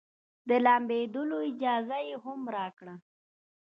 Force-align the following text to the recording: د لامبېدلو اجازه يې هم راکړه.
د 0.49 0.51
لامبېدلو 0.65 1.37
اجازه 1.51 1.97
يې 2.07 2.15
هم 2.23 2.41
راکړه. 2.55 2.95